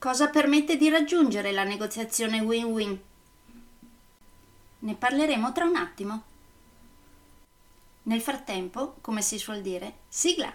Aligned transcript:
Cosa 0.00 0.28
permette 0.28 0.76
di 0.76 0.88
raggiungere 0.88 1.50
la 1.50 1.64
negoziazione 1.64 2.38
win-win? 2.38 3.00
Ne 4.78 4.94
parleremo 4.94 5.50
tra 5.50 5.64
un 5.64 5.74
attimo. 5.74 6.22
Nel 8.04 8.20
frattempo, 8.20 8.94
come 9.00 9.22
si 9.22 9.38
suol 9.38 9.60
dire, 9.60 9.94
sigla! 10.06 10.54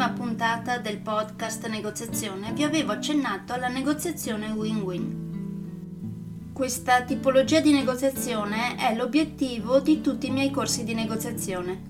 Nell'ultima 0.00 0.26
puntata 0.26 0.78
del 0.78 0.96
podcast 0.96 1.68
Negoziazione 1.68 2.52
vi 2.52 2.62
avevo 2.62 2.92
accennato 2.92 3.52
alla 3.52 3.68
negoziazione 3.68 4.50
win-win. 4.50 6.52
Questa 6.54 7.02
tipologia 7.02 7.60
di 7.60 7.72
negoziazione 7.72 8.76
è 8.76 8.94
l'obiettivo 8.94 9.78
di 9.78 10.00
tutti 10.00 10.28
i 10.28 10.30
miei 10.30 10.50
corsi 10.50 10.84
di 10.84 10.94
negoziazione. 10.94 11.82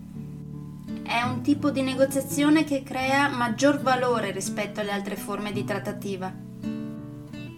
È 1.04 1.22
un 1.22 1.40
tipo 1.42 1.70
di 1.70 1.82
negoziazione 1.82 2.64
che 2.64 2.82
crea 2.82 3.28
maggior 3.28 3.80
valore 3.80 4.32
rispetto 4.32 4.80
alle 4.80 4.90
altre 4.90 5.14
forme 5.14 5.52
di 5.52 5.62
trattativa. 5.62 6.34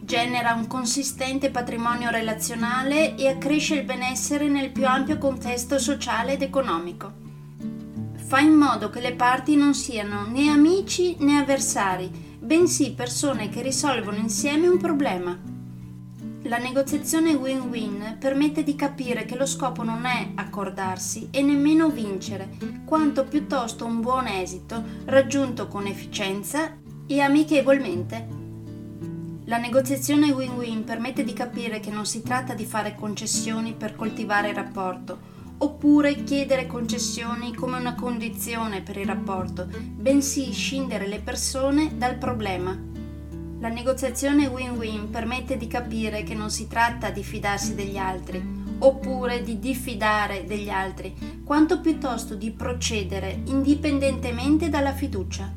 Genera 0.03 0.53
un 0.53 0.67
consistente 0.67 1.49
patrimonio 1.49 2.11
relazionale 2.11 3.17
e 3.17 3.27
accresce 3.27 3.77
il 3.77 3.85
benessere 3.85 4.49
nel 4.49 4.71
più 4.71 4.87
ampio 4.87 5.17
contesto 5.17 5.79
sociale 5.79 6.35
ed 6.35 6.43
economico 6.43 7.22
fa 8.33 8.41
in 8.41 8.55
modo 8.55 8.89
che 8.89 9.03
le 9.03 9.13
parti 9.13 9.57
non 9.57 9.75
siano 9.75 10.25
né 10.27 10.49
amici 10.49 11.17
né 11.19 11.37
avversari, 11.37 12.11
bensì 12.39 12.95
persone 12.95 13.51
che 13.51 13.61
risolvono 13.61 14.17
insieme 14.17 14.69
un 14.69 14.79
problema. 14.79 15.39
La 16.45 16.57
negoziazione 16.57 17.35
win-win 17.35 18.17
permette 18.19 18.63
di 18.63 18.75
capire 18.75 19.27
che 19.27 19.37
lo 19.37 19.45
scopo 19.45 19.83
non 19.83 20.07
è 20.07 20.31
accordarsi 20.37 21.29
e 21.31 21.43
nemmeno 21.43 21.91
vincere, 21.91 22.57
quanto 22.87 23.25
piuttosto 23.25 23.85
un 23.85 24.01
buon 24.01 24.27
esito 24.27 24.83
raggiunto 25.05 25.69
con 25.69 25.87
efficienza 25.87 26.75
e 27.07 27.21
amichevolmente. 27.21 28.29
La 29.45 29.59
negoziazione 29.59 30.31
win-win 30.31 30.85
permette 30.85 31.23
di 31.23 31.35
capire 31.35 31.81
che 31.81 31.91
non 31.91 32.07
si 32.07 32.23
tratta 32.23 32.55
di 32.55 32.65
fare 32.65 32.95
concessioni 32.95 33.75
per 33.75 33.95
coltivare 33.95 34.49
il 34.49 34.55
rapporto, 34.55 35.32
oppure 35.63 36.25
chiedere 36.25 36.67
concessioni 36.67 37.55
come 37.55 37.79
una 37.79 37.95
condizione 37.95 38.83
per 38.83 38.97
il 38.97 39.07
rapporto, 39.07 39.69
bensì 39.71 40.51
scindere 40.51 41.07
le 41.07 41.21
persone 41.21 41.97
dal 41.97 42.17
problema. 42.17 42.77
La 43.61 43.69
negoziazione 43.69 44.49
win-win 44.49 45.09
permette 45.11 45.57
di 45.57 45.69
capire 45.69 46.25
che 46.25 46.35
non 46.35 46.51
si 46.51 46.67
tratta 46.67 47.11
di 47.11 47.23
fidarsi 47.23 47.77
degli 47.77 47.97
altri, 47.97 48.61
oppure 48.79 49.45
di 49.45 49.61
diffidare 49.61 50.45
degli 50.45 50.69
altri, 50.69 51.15
quanto 51.45 51.81
piuttosto 51.81 52.35
di 52.35 52.51
procedere 52.51 53.43
indipendentemente 53.45 54.69
dalla 54.69 54.93
fiducia. 54.93 55.49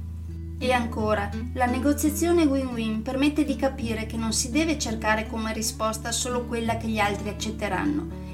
E 0.59 0.71
ancora, 0.71 1.31
la 1.53 1.65
negoziazione 1.65 2.44
win-win 2.44 3.01
permette 3.01 3.44
di 3.44 3.55
capire 3.55 4.05
che 4.05 4.17
non 4.17 4.33
si 4.33 4.51
deve 4.51 4.77
cercare 4.77 5.25
come 5.25 5.51
risposta 5.51 6.11
solo 6.11 6.45
quella 6.45 6.77
che 6.77 6.88
gli 6.88 6.99
altri 6.99 7.29
accetteranno, 7.29 8.25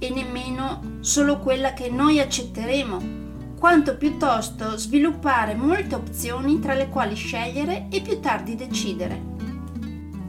e 0.00 0.10
nemmeno 0.10 0.98
solo 1.00 1.38
quella 1.38 1.74
che 1.74 1.90
noi 1.90 2.18
accetteremo, 2.18 3.18
quanto 3.58 3.98
piuttosto 3.98 4.78
sviluppare 4.78 5.54
molte 5.54 5.94
opzioni 5.94 6.58
tra 6.58 6.72
le 6.72 6.88
quali 6.88 7.14
scegliere 7.14 7.88
e 7.90 8.00
più 8.00 8.18
tardi 8.18 8.56
decidere. 8.56 9.28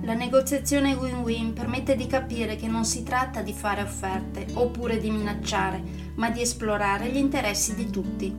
La 0.01 0.13
negoziazione 0.13 0.93
win-win 0.93 1.53
permette 1.53 1.95
di 1.95 2.07
capire 2.07 2.57
che 2.57 2.67
non 2.67 2.83
si 2.83 3.03
tratta 3.03 3.41
di 3.41 3.53
fare 3.53 3.81
offerte 3.81 4.47
oppure 4.55 4.99
di 4.99 5.09
minacciare, 5.09 5.81
ma 6.15 6.29
di 6.29 6.41
esplorare 6.41 7.09
gli 7.09 7.17
interessi 7.17 7.73
di 7.73 7.89
tutti. 7.89 8.35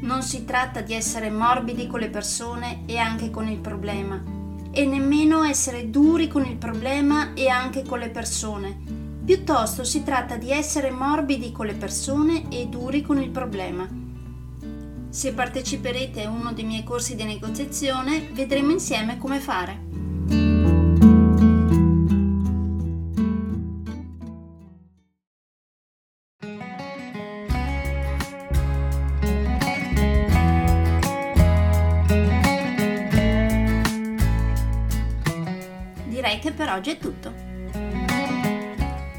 Non 0.00 0.22
si 0.22 0.44
tratta 0.44 0.80
di 0.80 0.94
essere 0.94 1.30
morbidi 1.30 1.86
con 1.86 2.00
le 2.00 2.08
persone 2.08 2.82
e 2.86 2.98
anche 2.98 3.30
con 3.30 3.46
il 3.46 3.58
problema, 3.58 4.20
e 4.72 4.84
nemmeno 4.84 5.44
essere 5.44 5.90
duri 5.90 6.26
con 6.26 6.44
il 6.44 6.56
problema 6.56 7.34
e 7.34 7.48
anche 7.48 7.82
con 7.82 8.00
le 8.00 8.08
persone, 8.08 8.97
Piuttosto 9.28 9.84
si 9.84 10.02
tratta 10.04 10.38
di 10.38 10.50
essere 10.50 10.90
morbidi 10.90 11.52
con 11.52 11.66
le 11.66 11.74
persone 11.74 12.48
e 12.48 12.66
duri 12.66 13.02
con 13.02 13.20
il 13.20 13.28
problema. 13.28 13.86
Se 15.10 15.34
parteciperete 15.34 16.24
a 16.24 16.30
uno 16.30 16.54
dei 16.54 16.64
miei 16.64 16.82
corsi 16.82 17.14
di 17.14 17.24
negoziazione, 17.24 18.30
vedremo 18.32 18.70
insieme 18.70 19.18
come 19.18 19.38
fare. 19.38 19.84
Direi 36.06 36.38
che 36.38 36.52
per 36.52 36.70
oggi 36.70 36.92
è 36.92 36.96
tutto. 36.96 37.47